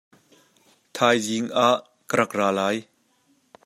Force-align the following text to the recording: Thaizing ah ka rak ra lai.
Thaizing 0.95 1.47
ah 1.65 1.77
ka 2.09 2.15
rak 2.19 2.31
ra 2.39 2.47
lai. 2.59 2.77